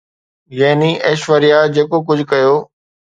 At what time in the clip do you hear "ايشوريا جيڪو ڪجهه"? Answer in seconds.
1.09-2.29